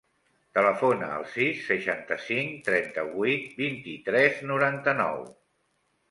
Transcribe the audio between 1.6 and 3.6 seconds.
seixanta-cinc, trenta-vuit,